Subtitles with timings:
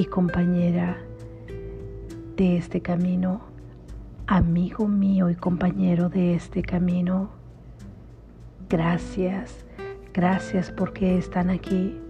[0.00, 0.96] y compañera
[2.34, 3.42] de este camino,
[4.26, 7.28] amigo mío y compañero de este camino,
[8.70, 9.66] gracias,
[10.14, 12.00] gracias porque están aquí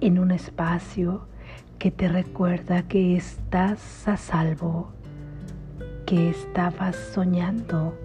[0.00, 1.26] en un espacio
[1.80, 4.92] que te recuerda que estás a salvo,
[6.06, 7.98] que estabas soñando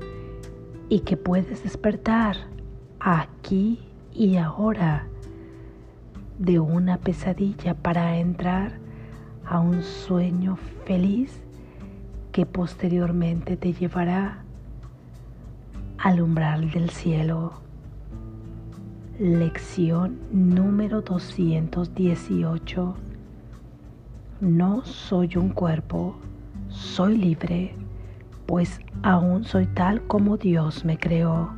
[0.89, 2.35] y que puedes despertar
[2.99, 3.79] aquí
[4.11, 5.05] y ahora
[6.39, 8.81] de una pesadilla para entrar
[9.45, 11.41] a un sueño feliz
[12.31, 14.43] que posteriormente te llevará
[15.97, 17.53] al umbral del cielo.
[19.19, 22.95] Lección número 218.
[24.41, 26.15] No soy un cuerpo,
[26.69, 27.75] soy libre,
[28.47, 31.51] pues aún soy tal como Dios me creó.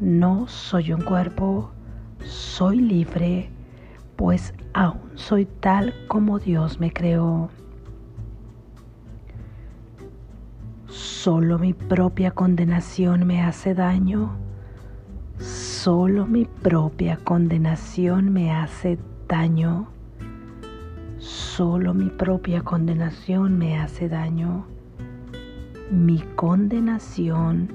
[0.00, 1.70] No soy un cuerpo,
[2.24, 3.50] soy libre,
[4.18, 7.50] pues aún soy tal como Dios me creó.
[10.88, 14.36] Solo mi propia condenación me hace daño.
[15.38, 19.86] Solo mi propia condenación me hace daño.
[21.18, 24.66] Solo mi propia condenación me hace daño.
[25.92, 27.72] Mi condenación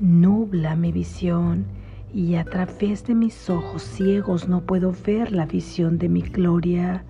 [0.00, 1.73] nubla mi visión
[2.14, 7.04] y a través de mis ojos ciegos no puedo ver la visión de mi gloria,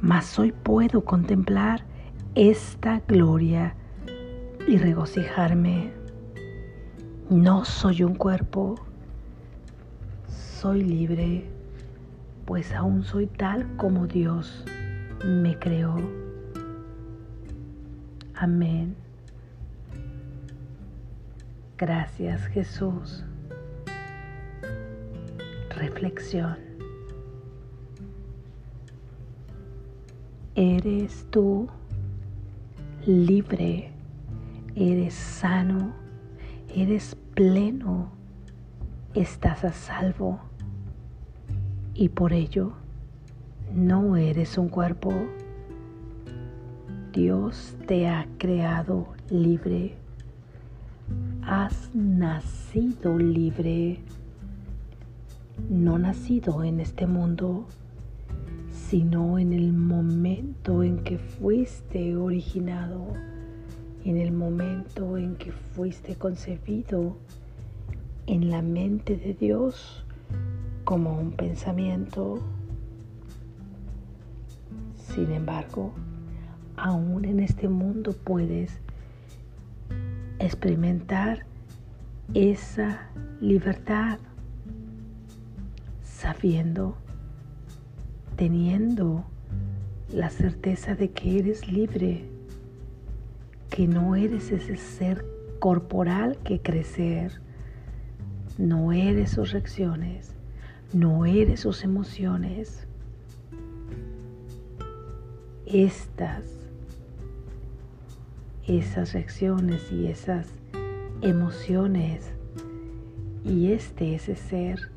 [0.00, 1.84] mas hoy puedo contemplar
[2.34, 3.76] esta gloria
[4.66, 5.92] y regocijarme.
[7.30, 8.74] No soy un cuerpo,
[10.26, 11.48] soy libre,
[12.44, 14.64] pues aún soy tal como Dios
[15.24, 15.94] me creó.
[18.34, 18.96] Amén.
[21.76, 23.24] Gracias Jesús.
[25.78, 26.56] Reflexión.
[30.56, 31.68] Eres tú
[33.06, 33.92] libre,
[34.74, 35.92] eres sano,
[36.74, 38.10] eres pleno,
[39.14, 40.40] estás a salvo
[41.94, 42.72] y por ello
[43.72, 45.12] no eres un cuerpo.
[47.12, 49.96] Dios te ha creado libre
[51.48, 54.00] has nacido libre,
[55.68, 57.66] no nacido en este mundo,
[58.70, 63.12] sino en el momento en que fuiste originado,
[64.04, 67.16] en el momento en que fuiste concebido
[68.26, 70.04] en la mente de Dios
[70.84, 72.38] como un pensamiento.
[74.96, 75.92] Sin embargo,
[76.76, 78.80] aún en este mundo puedes
[80.38, 81.44] experimentar
[82.34, 83.10] esa
[83.40, 84.18] libertad,
[86.18, 86.96] sabiendo,
[88.34, 89.24] teniendo
[90.12, 92.24] la certeza de que eres libre,
[93.70, 95.24] que no eres ese ser
[95.60, 97.40] corporal que crecer,
[98.58, 100.34] no eres sus reacciones,
[100.92, 102.88] no eres sus emociones.
[105.66, 106.42] Estas
[108.66, 110.48] esas reacciones y esas
[111.22, 112.32] emociones
[113.44, 114.90] y este, ese ser,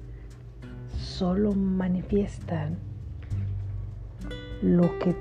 [1.22, 2.80] solo manifiestan
[4.64, 5.16] lo que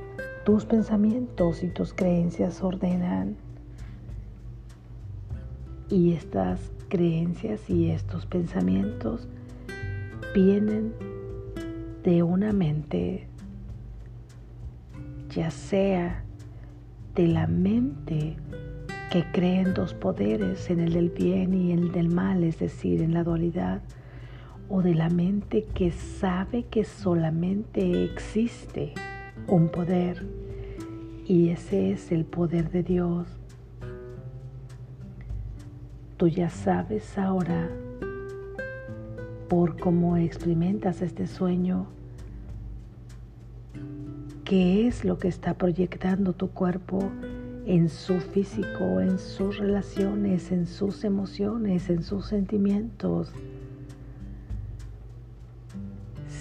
[0.46, 3.36] tus pensamientos y tus creencias ordenan.
[5.90, 9.28] Y estas creencias y estos pensamientos
[10.34, 10.94] vienen
[12.02, 13.28] de una mente,
[15.28, 16.24] ya sea
[17.14, 18.38] de la mente
[19.12, 23.02] que cree en dos poderes, en el del bien y el del mal, es decir,
[23.02, 23.82] en la dualidad,
[24.70, 28.94] o de la mente que sabe que solamente existe
[29.48, 30.24] un poder
[31.26, 33.26] y ese es el poder de Dios.
[36.16, 37.68] Tú ya sabes ahora,
[39.48, 41.86] por cómo experimentas este sueño,
[44.44, 47.10] qué es lo que está proyectando tu cuerpo
[47.66, 53.32] en su físico, en sus relaciones, en sus emociones, en sus sentimientos.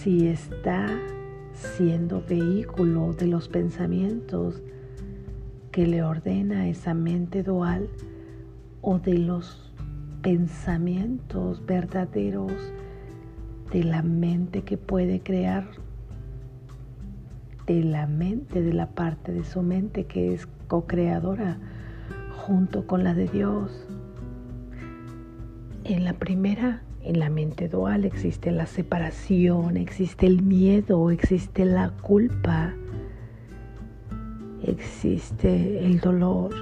[0.01, 0.87] Si está
[1.51, 4.63] siendo vehículo de los pensamientos
[5.73, 7.89] que le ordena esa mente dual
[8.81, 9.73] o de los
[10.21, 12.53] pensamientos verdaderos
[13.73, 15.67] de la mente que puede crear
[17.67, 21.57] de la mente, de la parte de su mente que es co-creadora
[22.37, 23.85] junto con la de Dios.
[25.83, 31.91] En la primera En la mente dual existe la separación, existe el miedo, existe la
[31.91, 32.73] culpa,
[34.63, 36.53] existe el dolor.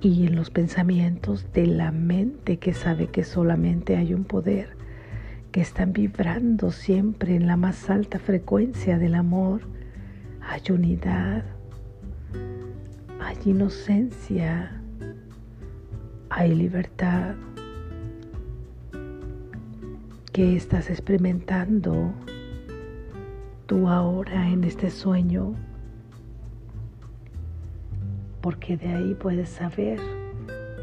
[0.00, 4.76] Y en los pensamientos de la mente que sabe que solamente hay un poder,
[5.52, 9.60] que están vibrando siempre en la más alta frecuencia del amor,
[10.40, 11.44] hay unidad,
[13.20, 14.82] hay inocencia,
[16.30, 17.36] hay libertad.
[20.32, 22.14] ¿Qué estás experimentando
[23.66, 25.54] tú ahora en este sueño?
[28.40, 30.00] Porque de ahí puedes saber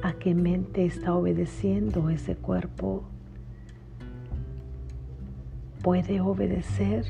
[0.03, 3.09] a qué mente está obedeciendo ese cuerpo.
[5.81, 7.07] Puede obedecer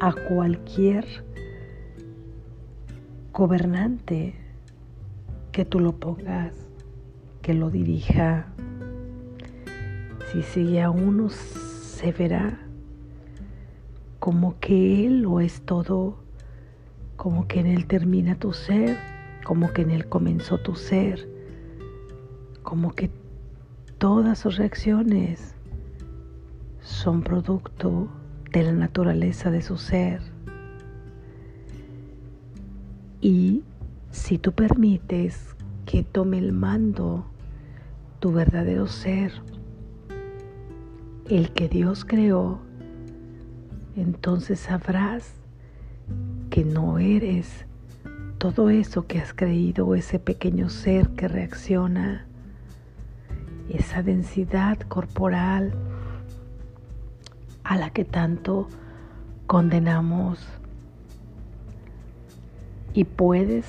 [0.00, 1.04] a cualquier
[3.34, 4.36] gobernante
[5.52, 6.54] que tú lo pongas,
[7.42, 8.46] que lo dirija.
[10.32, 12.58] Si sigue a uno, se verá
[14.18, 16.18] como que Él lo es todo,
[17.16, 18.98] como que en Él termina tu ser,
[19.44, 21.26] como que en Él comenzó tu ser,
[22.62, 23.10] como que
[23.96, 25.54] todas sus reacciones
[26.82, 28.08] son producto
[28.52, 30.20] de la naturaleza de su ser.
[33.22, 33.62] Y
[34.10, 37.24] si tú permites que tome el mando
[38.20, 39.32] tu verdadero ser,
[41.28, 42.58] el que Dios creó,
[43.96, 45.34] entonces sabrás
[46.50, 47.66] que no eres
[48.38, 52.26] todo eso que has creído, ese pequeño ser que reacciona,
[53.68, 55.74] esa densidad corporal
[57.64, 58.68] a la que tanto
[59.46, 60.46] condenamos.
[62.94, 63.66] Y puedes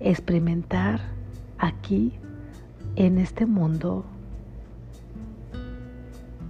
[0.00, 1.00] experimentar
[1.58, 2.14] aquí
[2.96, 4.06] en este mundo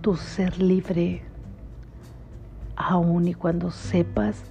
[0.03, 1.23] tu ser libre,
[2.75, 4.43] aun y cuando sepas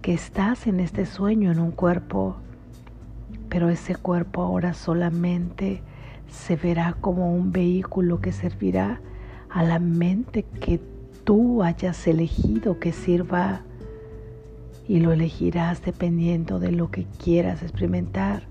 [0.00, 2.36] que estás en este sueño en un cuerpo,
[3.50, 5.82] pero ese cuerpo ahora solamente
[6.28, 9.00] se verá como un vehículo que servirá
[9.50, 10.80] a la mente que
[11.24, 13.60] tú hayas elegido que sirva
[14.88, 18.44] y lo elegirás dependiendo de lo que quieras experimentar.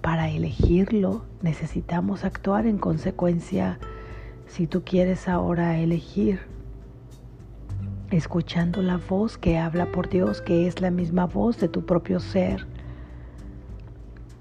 [0.00, 3.80] Para elegirlo necesitamos actuar en consecuencia.
[4.50, 6.40] Si tú quieres ahora elegir,
[8.10, 12.18] escuchando la voz que habla por Dios, que es la misma voz de tu propio
[12.18, 12.66] ser,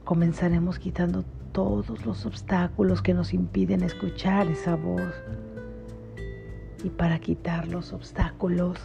[0.05, 5.13] comenzaremos quitando todos los obstáculos que nos impiden escuchar esa voz.
[6.83, 8.79] Y para quitar los obstáculos,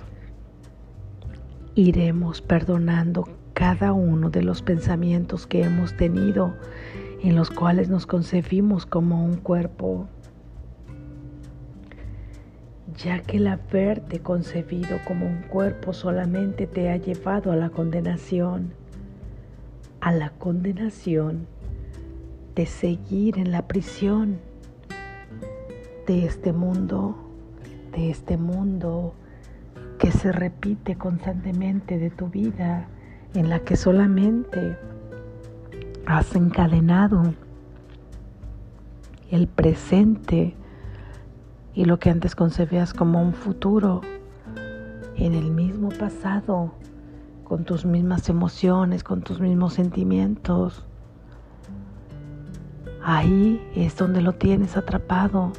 [1.75, 6.55] iremos perdonando cada uno de los pensamientos que hemos tenido
[7.23, 10.07] en los cuales nos concebimos como un cuerpo,
[12.97, 18.73] ya que el haberte concebido como un cuerpo solamente te ha llevado a la condenación,
[20.01, 21.47] a la condenación
[22.55, 24.39] de seguir en la prisión
[26.07, 27.17] de este mundo,
[27.93, 29.15] de este mundo
[29.99, 32.89] que se repite constantemente de tu vida,
[33.35, 34.77] en la que solamente
[36.07, 37.35] has encadenado
[39.31, 40.55] el presente
[41.75, 44.01] y lo que antes concebías como un futuro
[45.17, 46.73] en el mismo pasado,
[47.43, 50.85] con tus mismas emociones, con tus mismos sentimientos.
[53.03, 55.53] Ahí es donde lo tienes atrapado,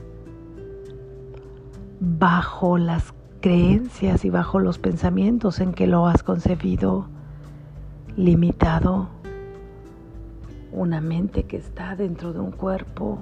[1.99, 7.07] bajo las creencias y bajo los pensamientos en que lo has concebido,
[8.17, 9.09] limitado.
[10.71, 13.19] Una mente que está dentro de un cuerpo,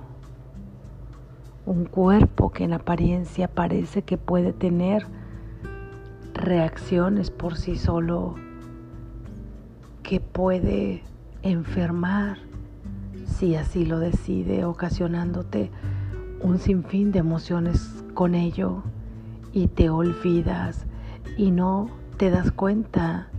[1.66, 5.06] un cuerpo que en apariencia parece que puede tener
[6.34, 8.36] reacciones por sí solo,
[10.02, 11.04] que puede
[11.42, 12.40] enfermar
[13.26, 15.72] si así lo decide, ocasionándote
[16.42, 18.84] un sinfín de emociones con ello
[19.54, 20.86] y te olvidas
[21.38, 23.30] y no te das cuenta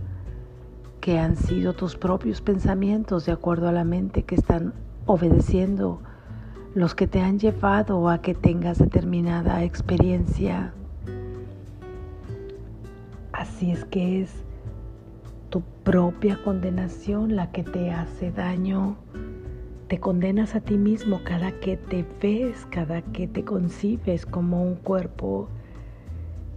[1.01, 4.73] que han sido tus propios pensamientos de acuerdo a la mente que están
[5.05, 6.01] obedeciendo
[6.75, 10.73] los que te han llevado a que tengas determinada experiencia.
[13.31, 14.43] Así es que es
[15.49, 18.97] tu propia condenación la que te hace daño.
[19.87, 24.75] Te condenas a ti mismo cada que te ves, cada que te concibes como un
[24.75, 25.47] cuerpo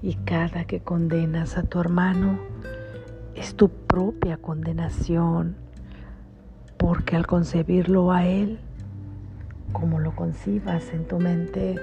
[0.02, 2.40] y cada que condenas a tu hermano
[3.36, 5.54] es tu propia condenación,
[6.76, 8.58] porque al concebirlo a él
[9.72, 11.76] como lo concibas en tu mente,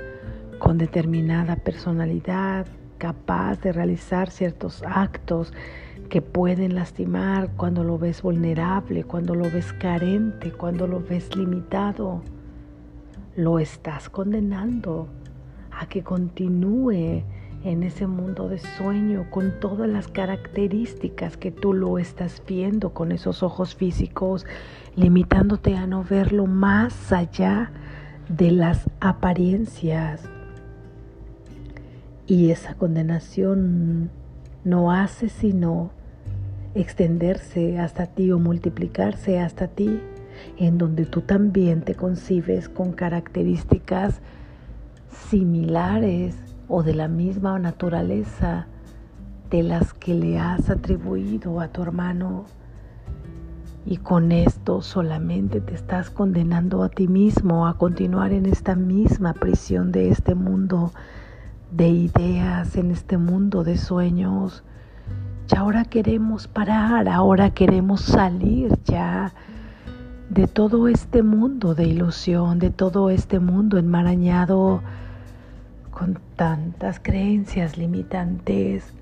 [0.60, 2.66] con determinada personalidad,
[2.98, 5.54] capaz de realizar ciertos actos
[6.10, 12.22] que pueden lastimar cuando lo ves vulnerable, cuando lo ves carente, cuando lo ves limitado.
[13.36, 15.08] Lo estás condenando
[15.72, 17.24] a que continúe
[17.66, 23.12] en ese mundo de sueño con todas las características que tú lo estás viendo con
[23.12, 24.46] esos ojos físicos,
[24.96, 27.72] limitándote a no verlo más allá
[28.30, 30.22] de las apariencias.
[32.28, 34.12] Y esa condenación
[34.64, 35.90] no hace sino
[36.76, 40.00] extenderse hasta ti o multiplicarse hasta ti,
[40.58, 44.22] en donde tú también te concibes con características
[45.30, 48.68] similares o de la misma naturaleza
[49.50, 52.46] de las que le has atribuido a tu hermano.
[53.86, 59.34] Y con esto solamente te estás condenando a ti mismo a continuar en esta misma
[59.34, 60.92] prisión de este mundo
[61.72, 64.64] de ideas, en este mundo de sueños.
[65.48, 69.34] Ya ahora queremos parar, ahora queremos salir ya
[70.32, 74.82] de todo este mundo de ilusión, de todo este mundo enmarañado
[75.96, 78.94] con tantas creencias limitantes,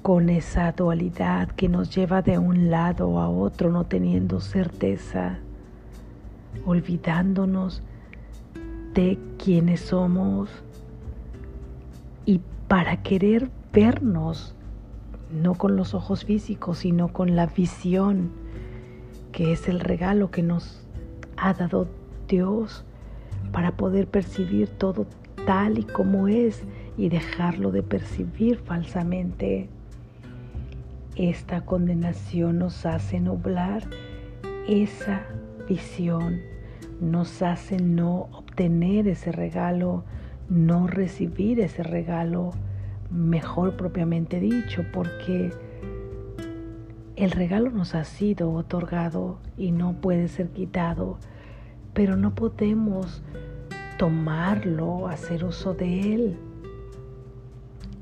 [0.00, 5.40] con esa dualidad que nos lleva de un lado a otro no teniendo certeza,
[6.64, 7.82] olvidándonos
[8.94, 10.50] de quienes somos.
[12.26, 14.54] Y para querer vernos,
[15.32, 18.30] no con los ojos físicos, sino con la visión,
[19.32, 20.86] que es el regalo que nos
[21.36, 21.88] ha dado
[22.28, 22.84] Dios
[23.50, 25.06] para poder percibir todo
[25.46, 26.62] tal y como es
[26.96, 29.68] y dejarlo de percibir falsamente.
[31.16, 33.82] Esta condenación nos hace nublar
[34.66, 35.22] esa
[35.68, 36.40] visión,
[37.00, 40.04] nos hace no obtener ese regalo,
[40.48, 42.52] no recibir ese regalo,
[43.10, 45.50] mejor propiamente dicho, porque
[47.16, 51.18] el regalo nos ha sido otorgado y no puede ser quitado,
[51.92, 53.22] pero no podemos
[54.02, 56.36] tomarlo, hacer uso de él,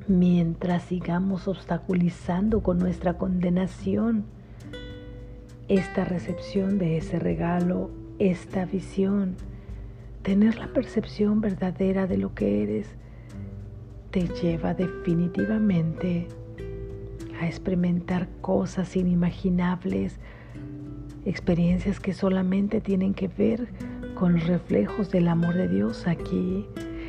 [0.08, 4.24] mientras sigamos obstaculizando con nuestra condenación
[5.68, 9.36] esta recepción de ese regalo, esta visión,
[10.22, 12.86] tener la percepción verdadera de lo que eres,
[14.10, 16.28] te lleva definitivamente
[17.42, 20.18] a experimentar cosas inimaginables,
[21.26, 23.68] experiencias que solamente tienen que ver
[24.20, 26.66] con reflejos del amor de Dios aquí.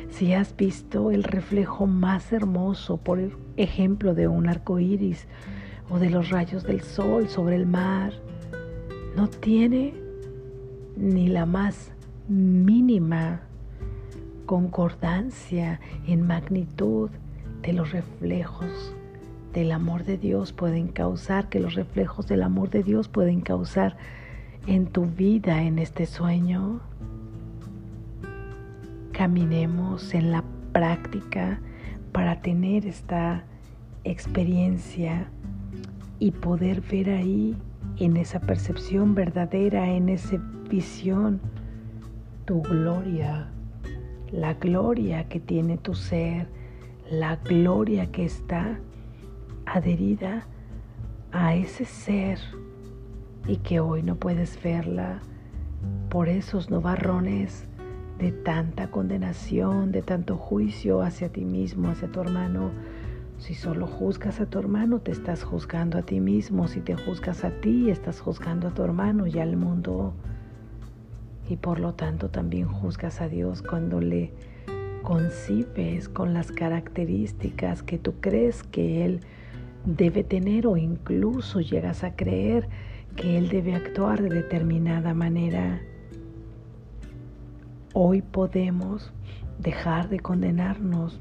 [0.08, 3.20] Si has visto el reflejo más hermoso, por
[3.58, 5.28] ejemplo, de un arco iris
[5.90, 8.14] o de los rayos del sol sobre el mar,
[9.14, 9.92] no tiene
[10.96, 11.92] ni la más
[12.28, 13.42] mínima
[14.46, 17.10] concordancia en magnitud
[17.60, 18.94] de los reflejos
[19.52, 23.96] del amor de Dios pueden causar, que los reflejos del amor de Dios pueden causar
[24.66, 26.80] en tu vida en este sueño.
[29.12, 31.60] Caminemos en la práctica
[32.12, 33.44] para tener esta
[34.04, 35.28] experiencia
[36.18, 37.56] y poder ver ahí
[37.98, 40.36] en esa percepción verdadera, en esa
[40.70, 41.40] visión,
[42.44, 43.48] tu gloria,
[44.30, 46.48] la gloria que tiene tu ser,
[47.10, 48.78] la gloria que está
[49.66, 50.46] adherida
[51.32, 52.38] a ese ser
[53.46, 55.20] y que hoy no puedes verla
[56.08, 57.66] por esos novarrones
[58.18, 62.70] de tanta condenación, de tanto juicio hacia ti mismo, hacia tu hermano.
[63.38, 66.68] Si solo juzgas a tu hermano, te estás juzgando a ti mismo.
[66.68, 70.14] Si te juzgas a ti, estás juzgando a tu hermano y al mundo.
[71.48, 74.32] Y por lo tanto también juzgas a Dios cuando le
[75.02, 79.20] concibes con las características que tú crees que Él
[79.84, 82.68] debe tener o incluso llegas a creer
[83.16, 85.80] que Él debe actuar de determinada manera.
[87.94, 89.12] Hoy podemos
[89.58, 91.20] dejar de condenarnos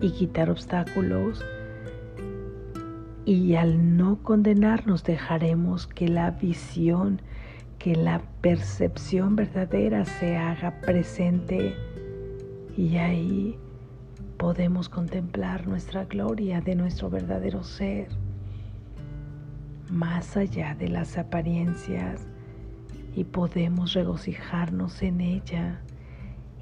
[0.00, 1.44] y quitar obstáculos.
[3.24, 7.20] Y al no condenarnos dejaremos que la visión,
[7.78, 11.74] que la percepción verdadera se haga presente.
[12.76, 13.58] Y ahí
[14.38, 18.08] podemos contemplar nuestra gloria de nuestro verdadero ser
[19.90, 22.26] más allá de las apariencias
[23.14, 25.80] y podemos regocijarnos en ella.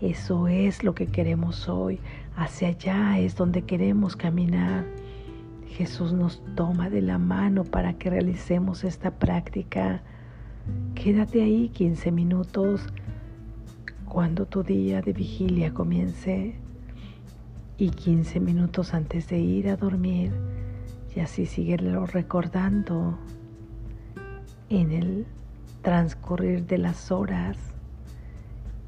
[0.00, 2.00] Eso es lo que queremos hoy.
[2.36, 4.84] Hacia allá es donde queremos caminar.
[5.68, 10.02] Jesús nos toma de la mano para que realicemos esta práctica
[10.94, 12.86] Quédate ahí 15 minutos
[14.06, 16.54] cuando tu día de vigilia comience
[17.78, 20.32] y 15 minutos antes de ir a dormir
[21.16, 23.18] y así síguelo recordando
[24.68, 25.26] en el
[25.80, 27.56] transcurrir de las horas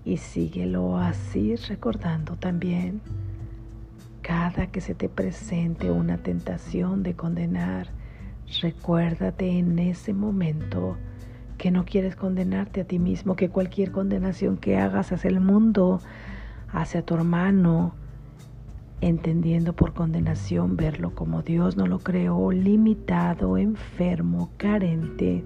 [0.04, 3.00] y síguelo así recordando también
[4.20, 7.88] cada que se te presente una tentación de condenar,
[8.61, 10.99] recuérdate en ese momento
[11.56, 16.02] que no quieres condenarte a ti mismo, que cualquier condenación que hagas hacia el mundo,
[16.70, 17.94] hacia tu hermano,
[19.00, 25.45] entendiendo por condenación verlo como Dios no lo creó, limitado, enfermo, carente,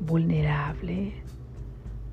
[0.00, 1.12] vulnerable,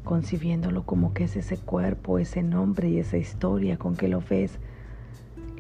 [0.04, 4.60] concibiéndolo como que es ese cuerpo, ese nombre y esa historia con que lo ves,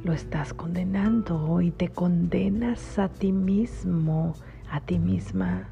[0.03, 4.33] lo estás condenando y te condenas a ti mismo,
[4.69, 5.69] a ti misma.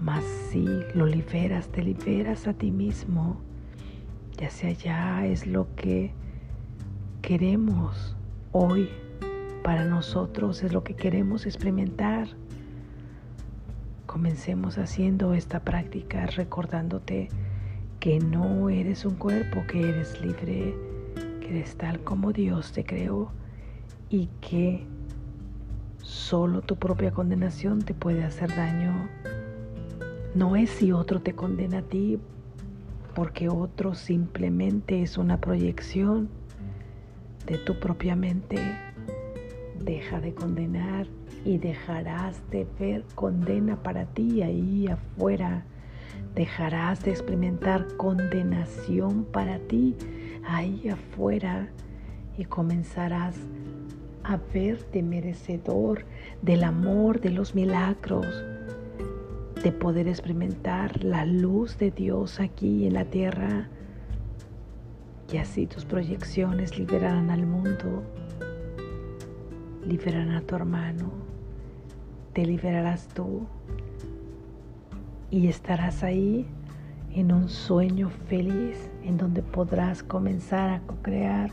[0.00, 3.36] Mas si lo liberas, te liberas a ti mismo.
[4.38, 6.14] Ya sea ya es lo que
[7.20, 8.16] queremos
[8.52, 8.88] hoy
[9.62, 12.28] para nosotros, es lo que queremos experimentar.
[14.06, 17.28] Comencemos haciendo esta práctica recordándote
[18.00, 20.74] que no eres un cuerpo, que eres libre,
[21.40, 23.30] que eres tal como Dios te creó
[24.08, 24.86] y que
[26.02, 29.08] solo tu propia condenación te puede hacer daño
[30.34, 32.18] no es si otro te condena a ti,
[33.14, 36.28] porque otro simplemente es una proyección
[37.50, 38.58] de tu propia mente.
[39.80, 41.08] Deja de condenar
[41.44, 45.64] y dejarás de ver condena para ti ahí afuera.
[46.36, 49.96] Dejarás de experimentar condenación para ti
[50.46, 51.68] ahí afuera
[52.38, 53.34] y comenzarás
[54.22, 56.04] a verte merecedor
[56.42, 58.26] del amor, de los milagros,
[59.60, 63.68] de poder experimentar la luz de Dios aquí en la tierra
[65.32, 68.02] y así tus proyecciones liberarán al mundo,
[69.86, 71.10] liberarán a tu hermano,
[72.32, 73.46] te liberarás tú
[75.30, 76.46] y estarás ahí
[77.14, 81.50] en un sueño feliz en donde podrás comenzar a co-crear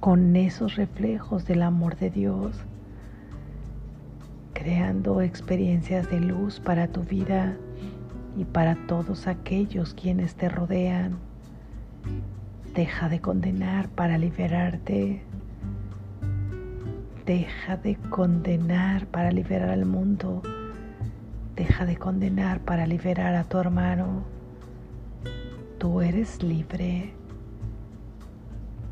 [0.00, 2.64] con esos reflejos del amor de Dios
[4.62, 7.56] creando experiencias de luz para tu vida
[8.36, 11.18] y para todos aquellos quienes te rodean.
[12.74, 15.20] Deja de condenar para liberarte.
[17.26, 20.40] Deja de condenar para liberar al mundo.
[21.54, 24.22] Deja de condenar para liberar a tu hermano.
[25.76, 27.12] Tú eres libre.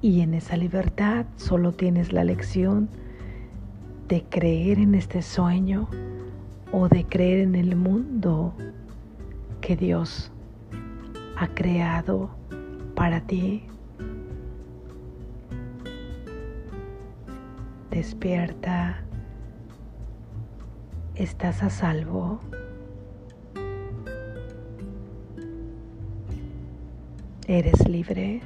[0.02, 2.90] Y en esa libertad solo tienes la lección
[4.08, 5.88] de creer en este sueño
[6.70, 8.54] o de creer en el mundo
[9.62, 10.30] que Dios
[11.38, 12.39] ha creado
[13.00, 13.62] para ti.
[17.90, 19.02] Despierta.
[21.14, 22.40] Estás a salvo.
[27.48, 28.42] Eres libre.